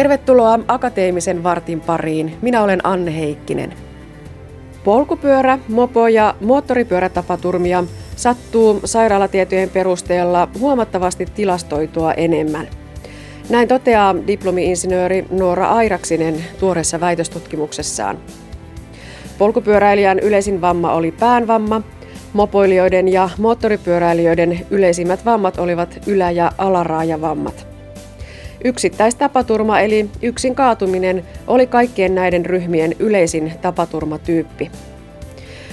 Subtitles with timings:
[0.00, 2.36] Tervetuloa Akateemisen vartin pariin.
[2.42, 3.74] Minä olen Anne Heikkinen.
[4.84, 7.84] Polkupyörä, mopo ja moottoripyörätapaturmia
[8.16, 12.68] sattuu sairaalatietojen perusteella huomattavasti tilastoitua enemmän.
[13.50, 18.18] Näin toteaa diplomi-insinööri Noora Airaksinen tuoreessa väitöstutkimuksessaan.
[19.38, 21.82] Polkupyöräilijän yleisin vamma oli päänvamma,
[22.32, 27.69] mopoilijoiden ja moottoripyöräilijöiden yleisimmät vammat olivat ylä- ja alaraajavammat.
[28.64, 34.70] Yksittäistapaturma eli yksin kaatuminen oli kaikkien näiden ryhmien yleisin tapaturmatyyppi.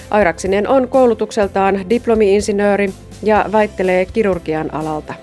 [0.09, 5.13] Airaksinen on koulutukseltaan diplomi-insinööri ja väittelee kirurgian alalta.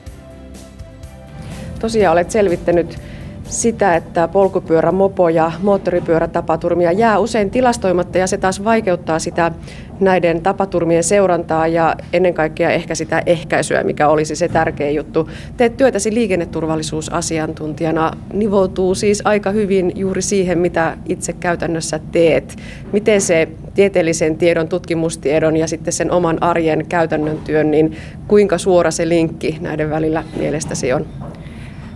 [1.79, 2.99] Tosiaan olet selvittänyt
[3.45, 9.53] sitä, että polkupyörä, mopo ja moottoripyörätapaturmia jää usein tilastoimatta ja se taas vaikeuttaa sitä
[10.01, 15.29] näiden tapaturmien seurantaa ja ennen kaikkea ehkä sitä ehkäisyä, mikä olisi se tärkeä juttu.
[15.57, 22.57] Teet työtäsi liikenneturvallisuusasiantuntijana, nivoutuu siis aika hyvin juuri siihen, mitä itse käytännössä teet.
[22.93, 27.97] Miten se tieteellisen tiedon, tutkimustiedon ja sitten sen oman arjen käytännön työn, niin
[28.29, 31.07] kuinka suora se linkki näiden välillä mielestäsi on?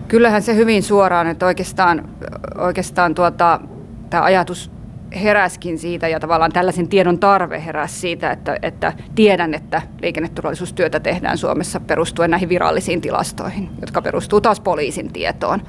[0.09, 2.09] Kyllähän se hyvin suoraan, että oikeastaan,
[2.59, 3.61] oikeastaan tuota,
[4.11, 4.71] tämä ajatus
[5.23, 11.39] heräskin siitä ja tavallaan tällaisen tiedon tarve heräsi siitä, että, että tiedän, että liikenneturvallisuustyötä tehdään
[11.39, 15.63] Suomessa perustuen näihin virallisiin tilastoihin, jotka perustuu taas poliisin tietoon.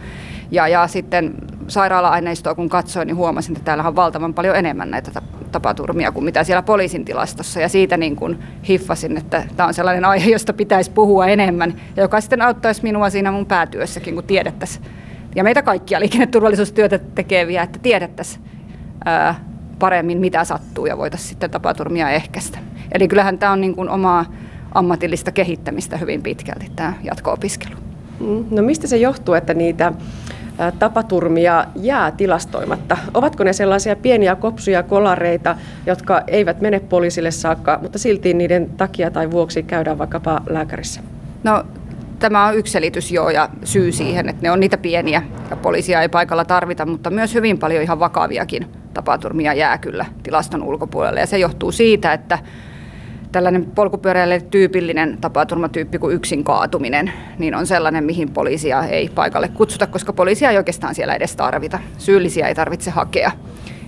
[0.51, 1.35] Ja, ja sitten
[1.67, 5.11] sairaala-aineistoa kun katsoin, niin huomasin, että täällä on valtavan paljon enemmän näitä
[5.51, 7.59] tapaturmia kuin mitä siellä poliisin tilastossa.
[7.59, 12.03] Ja siitä niin kuin hiffasin, että tämä on sellainen aihe, josta pitäisi puhua enemmän, ja
[12.03, 14.85] joka sitten auttaisi minua siinä mun päätyössäkin, kun tiedettäisiin,
[15.35, 18.43] ja meitä kaikkia liikenneturvallisuustyötä tekeviä, että tiedettäisiin
[19.79, 22.59] paremmin, mitä sattuu, ja voitaisiin sitten tapaturmia ehkäistä.
[22.91, 24.25] Eli kyllähän tämä on niin kuin omaa
[24.71, 27.75] ammatillista kehittämistä hyvin pitkälti, tämä jatko-opiskelu.
[28.19, 29.93] Mm, no mistä se johtuu, että niitä
[30.79, 32.97] tapaturmia jää tilastoimatta?
[33.13, 35.55] Ovatko ne sellaisia pieniä kopsuja kolareita,
[35.85, 41.01] jotka eivät mene poliisille saakka, mutta silti niiden takia tai vuoksi käydään vaikkapa lääkärissä?
[41.43, 41.63] No
[42.19, 46.01] tämä on yksi selitys joo ja syy siihen, että ne on niitä pieniä ja poliisia
[46.01, 51.27] ei paikalla tarvita, mutta myös hyvin paljon ihan vakaviakin tapaturmia jää kyllä tilaston ulkopuolelle ja
[51.27, 52.39] se johtuu siitä, että
[53.31, 59.87] tällainen polkupyöräille tyypillinen tapaturmatyyppi kuin yksin kaatuminen, niin on sellainen, mihin poliisia ei paikalle kutsuta,
[59.87, 61.79] koska poliisia ei oikeastaan siellä edes tarvita.
[61.97, 63.31] Syyllisiä ei tarvitse hakea.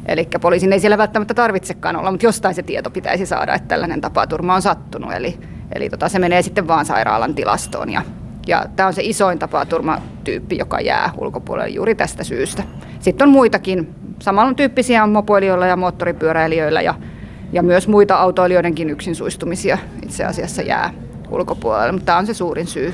[0.05, 4.01] Eli poliisin ei siellä välttämättä tarvitsekaan olla, mutta jostain se tieto pitäisi saada, että tällainen
[4.01, 5.13] tapaturma on sattunut.
[5.13, 5.37] Eli,
[5.75, 7.91] eli tota, se menee sitten vaan sairaalan tilastoon.
[7.91, 8.01] Ja,
[8.47, 12.63] ja tämä on se isoin tapaturmatyyppi, joka jää ulkopuolelle juuri tästä syystä.
[12.99, 16.93] Sitten on muitakin samantyyppisiä mopoilijoilla ja moottoripyöräilijöillä ja
[17.51, 20.93] ja myös muita autoilijoidenkin yksin suistumisia itse asiassa jää
[21.31, 22.93] ulkopuolelle, mutta tämä on se suurin syy.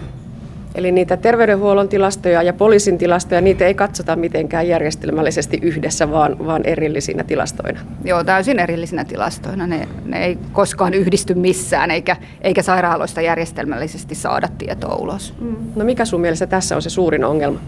[0.75, 6.65] Eli niitä terveydenhuollon tilastoja ja poliisin tilastoja, niitä ei katsota mitenkään järjestelmällisesti yhdessä, vaan, vaan
[6.65, 7.79] erillisinä tilastoina.
[8.03, 9.67] Joo, täysin erillisinä tilastoina.
[9.67, 15.33] Ne, ne ei koskaan yhdisty missään, eikä, eikä sairaaloista järjestelmällisesti saada tietoa ulos.
[15.41, 15.55] Mm.
[15.75, 17.59] No mikä sun mielestä tässä on se suurin ongelma?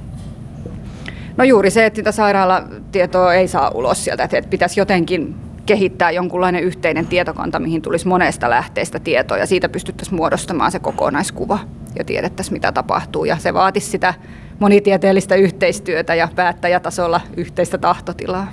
[1.38, 5.36] No juuri se, että sitä sairaalatietoa ei saa ulos sieltä, että pitäisi jotenkin
[5.70, 11.60] kehittää jonkunlainen yhteinen tietokanta, mihin tulisi monesta lähteestä tietoa ja siitä pystyttäisiin muodostamaan se kokonaiskuva
[11.98, 13.26] ja tiedettäisiin, mitä tapahtuu.
[13.26, 14.14] Ja se vaatisi sitä
[14.60, 18.52] monitieteellistä yhteistyötä ja päättäjätasolla yhteistä tahtotilaa.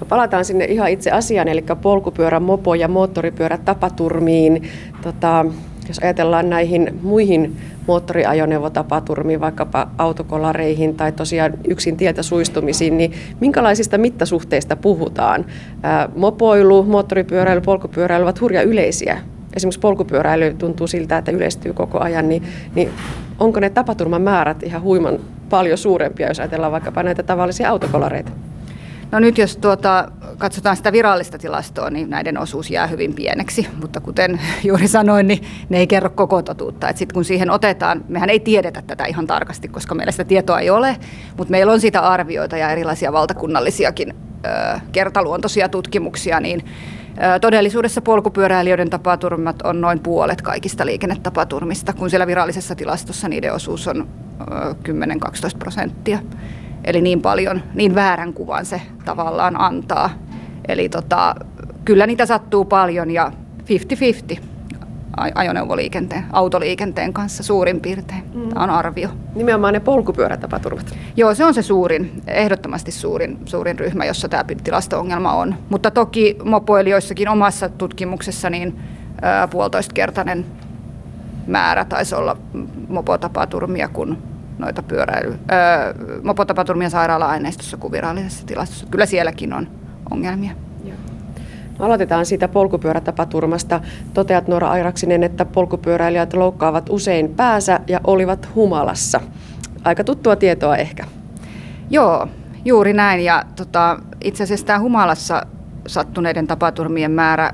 [0.00, 4.68] No palataan sinne ihan itse asiaan, eli polkupyörä, mopo ja moottoripyörä tapaturmiin.
[5.02, 5.46] Tota,
[5.88, 7.56] jos ajatellaan näihin muihin
[7.86, 15.44] moottoriajoneuvotapaturmiin, vaikkapa autokolareihin tai tosiaan yksin tieltä suistumisiin, niin minkälaisista mittasuhteista puhutaan?
[16.16, 19.18] Mopoilu, moottoripyöräily, polkupyöräily ovat hurja yleisiä.
[19.56, 22.42] Esimerkiksi polkupyöräily tuntuu siltä, että yleistyy koko ajan, niin,
[22.74, 22.90] niin
[23.38, 25.18] onko ne tapaturmamäärät ihan huiman
[25.50, 28.32] paljon suurempia, jos ajatellaan vaikkapa näitä tavallisia autokolareita?
[29.14, 30.08] No nyt jos tuota,
[30.38, 35.44] katsotaan sitä virallista tilastoa, niin näiden osuus jää hyvin pieneksi, mutta kuten juuri sanoin, niin
[35.68, 36.86] ne ei kerro koko totuutta.
[36.94, 40.70] Sitten kun siihen otetaan, mehän ei tiedetä tätä ihan tarkasti, koska meillä sitä tietoa ei
[40.70, 40.96] ole,
[41.36, 46.64] mutta meillä on sitä arvioita ja erilaisia valtakunnallisiakin ö, kertaluontoisia tutkimuksia, niin
[47.40, 54.08] todellisuudessa polkupyöräilijöiden tapaturmat on noin puolet kaikista liikennetapaturmista, kun siellä virallisessa tilastossa niiden osuus on
[54.40, 56.18] 10-12 prosenttia.
[56.84, 60.10] Eli niin paljon, niin väärän kuvan se tavallaan antaa.
[60.68, 61.34] Eli tota,
[61.84, 63.32] kyllä niitä sattuu paljon ja
[64.36, 64.40] 50-50
[65.34, 68.24] ajoneuvoliikenteen, autoliikenteen kanssa suurin piirtein.
[68.34, 68.48] Mm.
[68.48, 69.08] Tämä on arvio.
[69.34, 70.94] Nimenomaan ne polkupyörätapaturmat.
[71.16, 75.54] Joo, se on se suurin, ehdottomasti suurin, suurin ryhmä, jossa tämä tilasto-ongelma on.
[75.70, 78.80] Mutta toki mopoilijoissakin omassa tutkimuksessa niin
[79.50, 80.46] puolitoistkertainen
[81.46, 82.36] määrä taisi olla
[82.88, 84.18] mopotapaturmia kuin
[84.58, 88.86] noita pyöräily, öö, mopotapaturmia sairaala-aineistossa kuin virallisessa tilastossa.
[88.90, 89.68] Kyllä sielläkin on
[90.10, 90.52] ongelmia.
[91.78, 93.80] Aloitetaan siitä polkupyörätapaturmasta.
[94.14, 99.20] Toteat Noora Airaksinen, että polkupyöräilijät loukkaavat usein päänsä ja olivat humalassa.
[99.84, 101.04] Aika tuttua tietoa ehkä.
[101.90, 102.28] Joo,
[102.64, 103.24] juuri näin.
[103.24, 105.46] Ja tota, itse asiassa tämä humalassa
[105.86, 107.50] sattuneiden tapaturmien määrä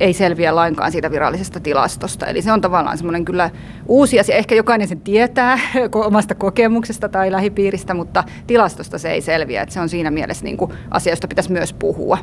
[0.00, 2.26] ei selviä lainkaan siitä virallisesta tilastosta.
[2.26, 3.50] Eli se on tavallaan semmoinen kyllä
[3.86, 4.36] uusi asia.
[4.36, 5.58] Ehkä jokainen sen tietää
[6.06, 9.62] omasta kokemuksesta tai lähipiiristä, mutta tilastosta se ei selviä.
[9.62, 12.18] Että se on siinä mielessä niin kuin asia, josta pitäisi myös puhua.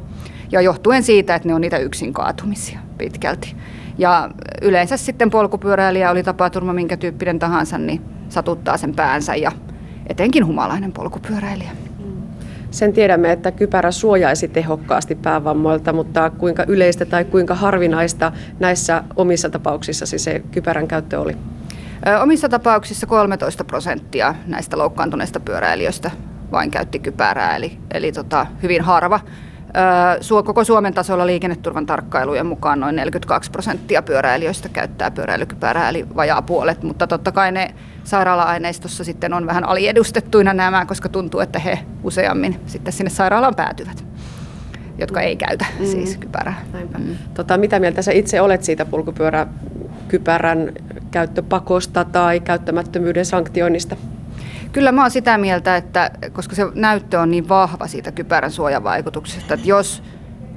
[0.52, 3.56] Ja johtuen siitä, että ne on niitä yksin kaatumisia pitkälti.
[3.98, 4.30] Ja
[4.62, 9.52] yleensä sitten polkupyöräilijä oli tapaturma minkä tyyppinen tahansa, niin satuttaa sen päänsä ja
[10.08, 11.85] etenkin humalainen polkupyöräilijä.
[12.75, 19.50] Sen tiedämme, että kypärä suojaisi tehokkaasti päävammoilta, mutta kuinka yleistä tai kuinka harvinaista näissä omissa
[19.50, 21.38] tapauksissa se kypärän käyttö oli?
[22.22, 26.12] Omissa tapauksissa 13 prosenttia näistä loukkaantuneista pyöräilijöistä
[26.51, 29.19] vain käytti kypärää, eli, eli tota, hyvin harva.
[30.45, 36.83] Koko Suomen tasolla liikenneturvan tarkkailujen mukaan noin 42 prosenttia pyöräilijöistä käyttää pyöräilykypärää, eli vajaa puolet,
[36.83, 42.60] mutta totta kai ne sairaala-aineistossa sitten on vähän aliedustettuina nämä, koska tuntuu, että he useammin
[42.66, 44.06] sitten sinne sairaalaan päätyvät
[44.98, 45.86] jotka ei käytä mm.
[45.86, 46.62] siis kypärää.
[46.98, 47.16] Mm.
[47.33, 50.72] Tota, mitä mieltä sä itse olet siitä polkupyöräkypärän
[51.12, 53.95] käyttöpakosta tai käyttämättömyyden sanktioinnista?
[54.75, 59.54] Kyllä mä oon sitä mieltä, että koska se näyttö on niin vahva siitä kypärän suojavaikutuksesta,
[59.54, 60.04] että jos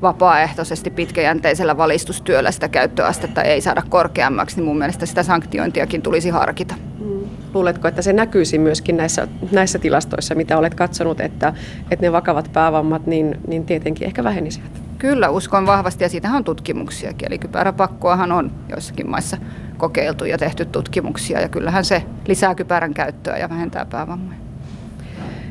[0.03, 6.75] vapaaehtoisesti pitkäjänteisellä valistustyöllä sitä käyttöastetta ei saada korkeammaksi, niin mun mielestä sitä sanktiointiakin tulisi harkita.
[7.01, 7.21] Mm.
[7.55, 11.53] Luuletko, että se näkyisi myöskin näissä, näissä tilastoissa, mitä olet katsonut, että,
[11.91, 14.88] että ne vakavat päävammat niin, niin tietenkin ehkä vähenisivät?
[14.99, 17.29] Kyllä, uskon vahvasti ja siitähän on tutkimuksiakin.
[17.29, 19.37] Eli kypäräpakkoahan on joissakin maissa
[19.77, 24.39] kokeiltu ja tehty tutkimuksia ja kyllähän se lisää kypärän käyttöä ja vähentää päävammoja.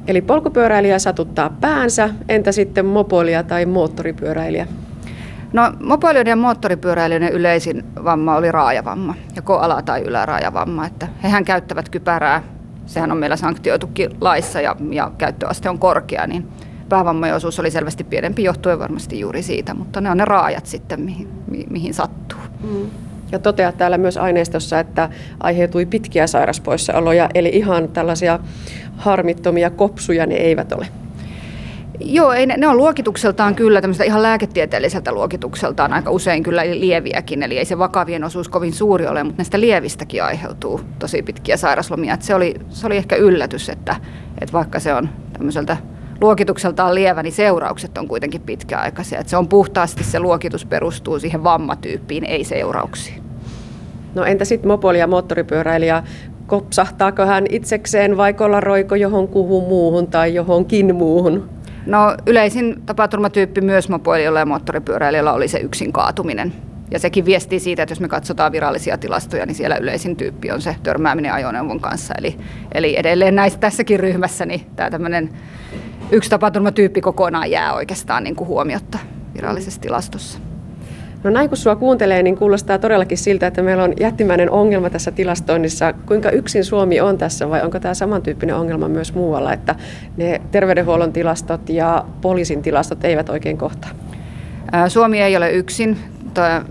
[0.08, 4.68] Eli polkupyöräilijä satuttaa päänsä, entä sitten mopoilija tai moottoripyöräilijä?
[5.54, 10.86] No mopoilijoiden ja moottoripyöräilijöiden yleisin vamma oli raajavamma, joko ala- tai yläraajavamma.
[10.86, 12.44] Että hehän käyttävät kypärää,
[12.86, 16.48] sehän on meillä sanktioitukin laissa ja, ja käyttöaste on korkea, niin
[16.90, 21.02] päävammojen osuus oli selvästi pienempi johtuen varmasti juuri siitä, mutta ne on ne raajat sitten,
[21.02, 22.40] mihin, mi, mihin sattuu.
[22.64, 22.90] Mm.
[23.32, 28.40] Ja toteat täällä myös aineistossa, että aiheutui pitkiä sairaspoissaoloja, eli ihan tällaisia
[28.98, 30.88] harmittomia kopsuja ne eivät ole.
[32.00, 37.44] Joo, ei, ne, ne on luokitukseltaan kyllä tämmöistä ihan lääketieteelliseltä luokitukseltaan aika usein kyllä lieviäkin,
[37.44, 42.14] eli ei se vakavien osuus kovin suuri ole, mutta näistä lievistäkin aiheutuu tosi pitkiä sairaslomia.
[42.14, 43.96] Et se, oli, se oli ehkä yllätys, että,
[44.42, 45.78] että vaikka se on tämmöiseltä
[46.22, 49.20] luokitukseltaan lievä, niin seuraukset on kuitenkin pitkäaikaisia.
[49.20, 53.24] Et se on puhtaasti, se luokitus perustuu siihen vammatyyppiin, ei seurauksiin.
[54.16, 56.04] No entä sitten mopoli- ja moottoripyöräilijä,
[56.48, 61.50] kopsahtaako hän itsekseen vai kollaroiko johonkuhun muuhun tai johonkin muuhun?
[61.86, 66.54] No yleisin tapaturmatyyppi myös mopoilijoilla ja moottoripyöräilijöillä oli se yksin kaatuminen.
[66.92, 70.62] Ja sekin viestii siitä, että jos me katsotaan virallisia tilastoja, niin siellä yleisin tyyppi on
[70.62, 72.14] se törmääminen ajoneuvon kanssa.
[72.18, 72.38] Eli,
[72.74, 75.30] eli edelleen näissä, tässäkin ryhmässä niin tämä tämmöinen
[76.12, 79.00] yksi tapaturmatyyppi kokonaan jää oikeastaan niin kuin huomiotta
[79.36, 80.40] virallisessa tilastossa.
[81.24, 85.12] No näin kun sua kuuntelee, niin kuulostaa todellakin siltä, että meillä on jättimäinen ongelma tässä
[85.12, 85.94] tilastoinnissa.
[85.94, 89.76] Kuinka yksin Suomi on tässä vai onko tämä samantyyppinen ongelma myös muualla, että
[90.18, 93.90] ne terveydenhuollon tilastot ja poliisin tilastot eivät oikein kohtaa?
[94.88, 95.98] Suomi ei ole yksin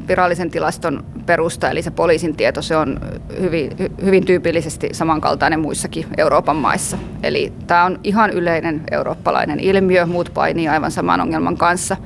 [0.08, 3.00] virallisen tilaston perusta, eli se poliisin tieto, se on
[3.40, 3.70] hyvin,
[4.04, 6.98] hyvin tyypillisesti samankaltainen muissakin Euroopan maissa.
[7.22, 11.96] Eli tämä on ihan yleinen eurooppalainen ilmiö, muut painii aivan saman ongelman kanssa.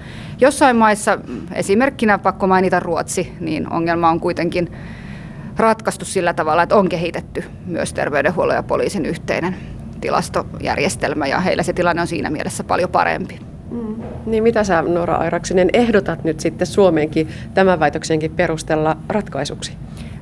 [0.40, 1.18] Jossain maissa,
[1.54, 4.72] esimerkkinä pakko mainita Ruotsi, niin ongelma on kuitenkin
[5.56, 9.56] ratkaistu sillä tavalla, että on kehitetty myös terveydenhuollon ja poliisin yhteinen
[10.00, 13.49] tilastojärjestelmä ja heillä se tilanne on siinä mielessä paljon parempi.
[13.70, 14.02] Mm.
[14.26, 19.72] Niin mitä sä Nora Airaksinen ehdotat nyt sitten Suomeenkin tämän väitöksenkin perustella ratkaisuksi?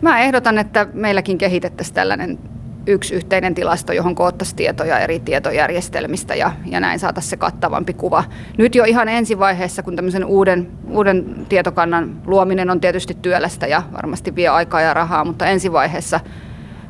[0.03, 2.39] Mä ehdotan, että meilläkin kehitettäisiin tällainen
[2.87, 8.25] yksi yhteinen tilasto, johon koottaisiin tietoja eri tietojärjestelmistä ja, ja näin saataisiin se kattavampi kuva.
[8.59, 14.37] Nyt jo ihan ensivaiheessa, kun tämmöisen uuden, uuden tietokannan luominen on tietysti työlästä ja varmasti
[14.37, 16.21] vie aikaa ja rahaa, mutta ensivaiheessa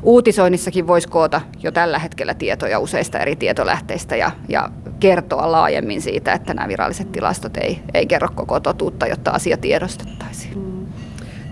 [0.03, 6.33] uutisoinnissakin voisi koota jo tällä hetkellä tietoja useista eri tietolähteistä ja, ja kertoa laajemmin siitä,
[6.33, 10.59] että nämä viralliset tilastot ei, ei kerro koko totuutta, jotta asia tiedostettaisiin.
[10.59, 10.87] Mm.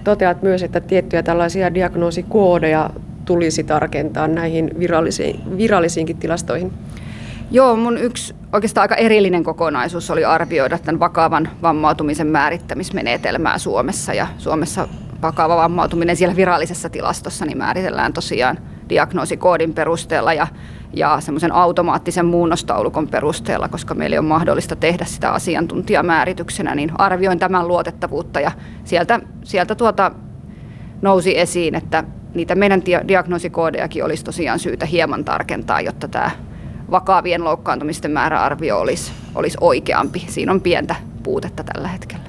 [0.04, 2.90] Toteat myös, että tiettyjä tällaisia diagnoosikoodeja
[3.24, 6.72] tulisi tarkentaa näihin virallisiin, virallisiinkin tilastoihin.
[7.50, 14.14] Joo, mun yksi oikeastaan aika erillinen kokonaisuus oli arvioida tämän vakavan vammautumisen määrittämismenetelmää Suomessa.
[14.14, 14.88] Ja Suomessa
[15.22, 20.46] vakava vammautuminen siellä virallisessa tilastossa niin määritellään tosiaan diagnoosikoodin perusteella ja,
[20.94, 27.38] ja semmoisen automaattisen muunnostaulukon perusteella, koska meillä ei ole mahdollista tehdä sitä asiantuntijamäärityksenä, niin arvioin
[27.38, 28.52] tämän luotettavuutta ja
[28.84, 30.10] sieltä, sieltä tuota
[31.02, 36.30] nousi esiin, että niitä meidän diagnoosikoodejakin olisi tosiaan syytä hieman tarkentaa, jotta tämä
[36.90, 40.24] vakavien loukkaantumisten määräarvio olisi, olisi oikeampi.
[40.28, 42.24] Siinä on pientä puutetta tällä hetkellä.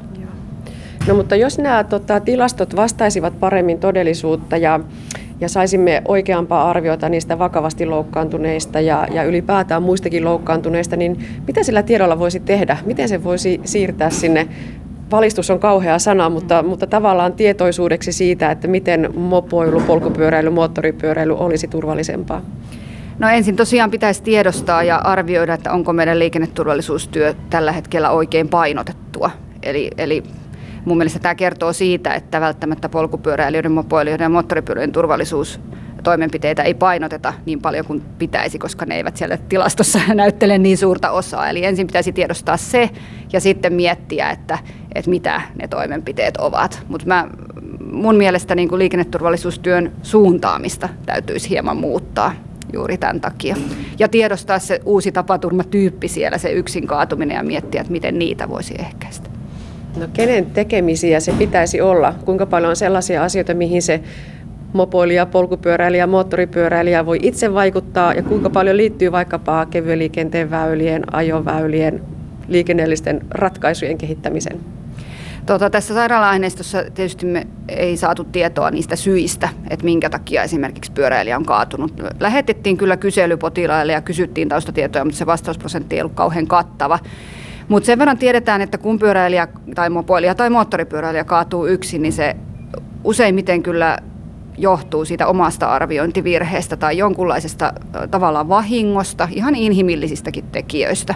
[1.07, 4.79] No mutta jos nämä tota, tilastot vastaisivat paremmin todellisuutta ja,
[5.41, 11.83] ja saisimme oikeampaa arviota niistä vakavasti loukkaantuneista ja, ja ylipäätään muistakin loukkaantuneista, niin mitä sillä
[11.83, 12.77] tiedolla voisi tehdä?
[12.85, 14.47] Miten se voisi siirtää sinne
[15.11, 21.67] valistus on kauhea sana, mutta, mutta tavallaan tietoisuudeksi siitä, että miten mopoilu, polkupyöräily, moottoripyöräily olisi
[21.67, 22.41] turvallisempaa?
[23.19, 29.31] No ensin tosiaan pitäisi tiedostaa ja arvioida, että onko meidän liikenneturvallisuustyö tällä hetkellä oikein painotettua.
[29.63, 30.23] Eli, eli
[30.87, 35.59] mun mielestä tämä kertoo siitä, että välttämättä polkupyöräilijöiden, mopoilijoiden ja moottoripyöräilijöiden turvallisuus
[36.03, 41.11] toimenpiteitä ei painoteta niin paljon kuin pitäisi, koska ne eivät siellä tilastossa näyttele niin suurta
[41.11, 41.49] osaa.
[41.49, 42.89] Eli ensin pitäisi tiedostaa se
[43.33, 44.57] ja sitten miettiä, että,
[44.95, 46.83] että mitä ne toimenpiteet ovat.
[46.87, 47.27] Mutta
[47.91, 52.33] mun mielestä niin kuin liikenneturvallisuustyön suuntaamista täytyisi hieman muuttaa
[52.73, 53.55] juuri tämän takia.
[53.99, 58.75] Ja tiedostaa se uusi tapaturmatyyppi siellä, se yksin kaatuminen ja miettiä, että miten niitä voisi
[58.79, 59.36] ehkäistä.
[59.99, 62.13] No kenen tekemisiä se pitäisi olla?
[62.25, 64.01] Kuinka paljon on sellaisia asioita, mihin se
[64.73, 72.01] mopoilija, polkupyöräilijä, moottoripyöräilijä voi itse vaikuttaa ja kuinka paljon liittyy vaikkapa kevyen liikenteen väylien, ajoväylien,
[72.47, 74.59] liikennellisten ratkaisujen kehittämiseen?
[75.45, 81.37] Tuota, tässä sairaala-aineistossa tietysti me ei saatu tietoa niistä syistä, että minkä takia esimerkiksi pyöräilijä
[81.37, 81.93] on kaatunut.
[82.19, 86.99] Lähetettiin kyllä kysely potilaille ja kysyttiin taustatietoja, mutta se vastausprosentti ei ollut kauhean kattava.
[87.67, 92.35] Mutta sen verran tiedetään, että kun pyöräilijä tai mopoilija tai moottoripyöräilijä kaatuu yksin, niin se
[93.03, 93.97] useimmiten kyllä
[94.57, 97.73] johtuu siitä omasta arviointivirheestä tai jonkunlaisesta
[98.11, 101.15] tavallaan vahingosta, ihan inhimillisistäkin tekijöistä.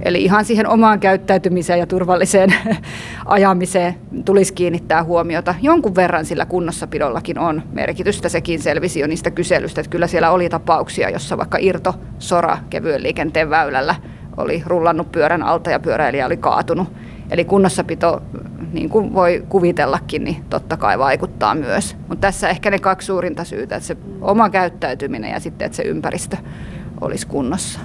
[0.00, 2.54] Eli ihan siihen omaan käyttäytymiseen ja turvalliseen
[3.24, 3.94] ajamiseen
[4.24, 5.54] tulisi kiinnittää huomiota.
[5.62, 10.48] Jonkun verran sillä kunnossapidollakin on merkitystä, sekin selvisi jo niistä kyselystä, että kyllä siellä oli
[10.48, 13.94] tapauksia, jossa vaikka irto sora kevyen liikenteen väylällä
[14.36, 16.88] oli rullannut pyörän alta ja pyöräilijä oli kaatunut.
[17.30, 18.22] Eli kunnossapito,
[18.72, 21.96] niin kuin voi kuvitellakin, niin totta kai vaikuttaa myös.
[22.08, 25.82] Mutta tässä ehkä ne kaksi suurinta syytä, että se oma käyttäytyminen ja sitten, että se
[25.82, 26.36] ympäristö
[27.00, 27.80] olisi kunnossa.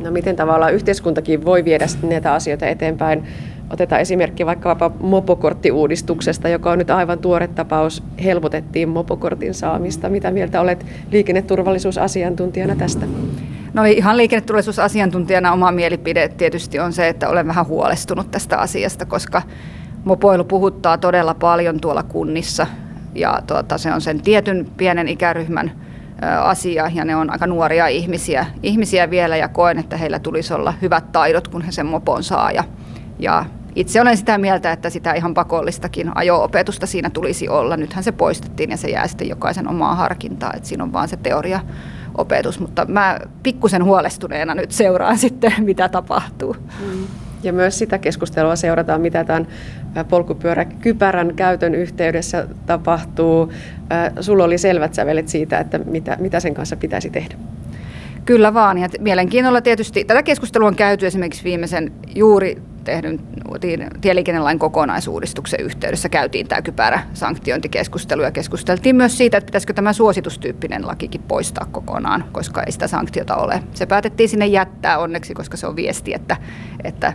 [0.00, 3.24] No miten tavallaan yhteiskuntakin voi viedä näitä asioita eteenpäin?
[3.70, 8.02] Otetaan esimerkki vaikkapa mopokorttiuudistuksesta, joka on nyt aivan tuore tapaus.
[8.24, 10.08] Helpotettiin mopokortin saamista.
[10.08, 13.06] Mitä mieltä olet liikenneturvallisuusasiantuntijana tästä?
[13.74, 19.42] No ihan liikenneturvallisuusasiantuntijana oma mielipide tietysti on se, että olen vähän huolestunut tästä asiasta, koska
[20.04, 22.66] mopoilu puhuttaa todella paljon tuolla kunnissa
[23.14, 25.72] ja tuota, se on sen tietyn pienen ikäryhmän
[26.42, 30.74] asia ja ne on aika nuoria ihmisiä, ihmisiä vielä ja koen, että heillä tulisi olla
[30.82, 32.64] hyvät taidot, kun he sen mopon saa ja,
[33.18, 33.44] ja
[33.74, 37.76] itse olen sitä mieltä, että sitä ihan pakollistakin ajo-opetusta siinä tulisi olla.
[37.76, 41.16] Nythän se poistettiin ja se jää sitten jokaisen omaa harkintaa, että siinä on vaan se
[41.16, 41.60] teoria
[42.14, 46.56] opetus, mutta mä pikkusen huolestuneena nyt seuraan sitten, mitä tapahtuu.
[46.80, 47.04] Mm.
[47.42, 49.46] Ja myös sitä keskustelua seurataan, mitä tämän
[50.08, 53.52] polkupyöräkypärän käytön yhteydessä tapahtuu.
[54.20, 57.34] Sulla oli selvät sävelet siitä, että mitä, mitä sen kanssa pitäisi tehdä.
[58.24, 63.20] Kyllä vaan, ja mielenkiinnolla tietysti tätä keskustelua on käyty esimerkiksi viimeisen juuri tehdyn
[64.00, 70.86] tieliikennelain kokonaisuudistuksen yhteydessä käytiin tämä kypärä sanktiointikeskustelu ja keskusteltiin myös siitä, että pitäisikö tämä suositustyyppinen
[70.86, 73.62] lakikin poistaa kokonaan, koska ei sitä sanktiota ole.
[73.74, 76.36] Se päätettiin sinne jättää onneksi, koska se on viesti, että,
[76.84, 77.12] että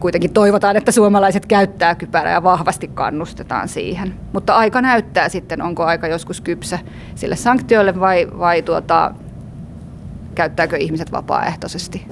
[0.00, 4.14] kuitenkin toivotaan, että suomalaiset käyttää kypärää ja vahvasti kannustetaan siihen.
[4.32, 6.78] Mutta aika näyttää sitten, onko aika joskus kypsä
[7.14, 9.14] sille sanktioille vai, vai tuota,
[10.34, 12.06] käyttääkö ihmiset vapaaehtoisesti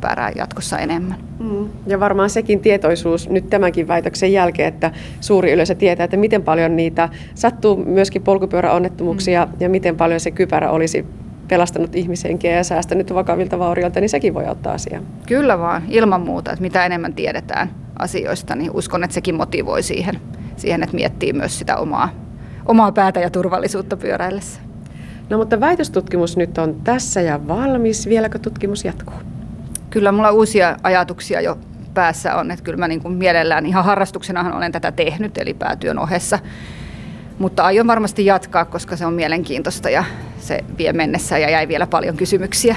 [0.00, 1.18] kypärää jatkossa enemmän.
[1.38, 1.68] Mm.
[1.86, 4.90] Ja varmaan sekin tietoisuus nyt tämänkin väitöksen jälkeen, että
[5.20, 9.52] suuri yleisö tietää, että miten paljon niitä sattuu myöskin polkupyöräonnettomuuksia mm.
[9.60, 11.06] ja miten paljon se kypärä olisi
[11.48, 15.02] pelastanut ihmishenkiä ja säästänyt vakavilta vaurioilta, niin sekin voi ottaa asiaa.
[15.26, 20.20] Kyllä vaan, ilman muuta, että mitä enemmän tiedetään asioista, niin uskon, että sekin motivoi siihen,
[20.56, 22.08] siihen että miettii myös sitä omaa,
[22.66, 24.60] omaa päätä ja turvallisuutta pyöräillessä.
[25.30, 28.08] No mutta väitöstutkimus nyt on tässä ja valmis.
[28.08, 29.14] Vieläkö tutkimus jatkuu?
[29.90, 31.58] Kyllä mulla uusia ajatuksia jo
[31.94, 35.98] päässä on, että kyllä mä niin kuin mielellään ihan harrastuksenahan olen tätä tehnyt, eli päätyön
[35.98, 36.38] ohessa.
[37.38, 40.04] Mutta aion varmasti jatkaa, koska se on mielenkiintoista ja
[40.38, 42.76] se vie mennessä ja jäi vielä paljon kysymyksiä.